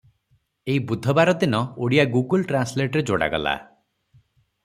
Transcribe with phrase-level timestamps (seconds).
[0.75, 3.53] ଏଇ ବୁଧବାର ଦିନ ଓଡ଼ିଆ "ଗୁଗୁଲ ଟ୍ରାନ୍ସଲେଟ"ରେ ଯୋଡ଼ାଗଲା।